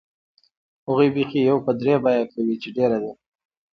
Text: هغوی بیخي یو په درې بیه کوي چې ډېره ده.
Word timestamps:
هغوی 0.87 1.09
بیخي 1.15 1.39
یو 1.49 1.57
په 1.65 1.71
درې 1.81 1.95
بیه 2.03 2.25
کوي 2.33 2.55
چې 2.61 2.69
ډېره 2.77 2.97
ده. 3.03 3.11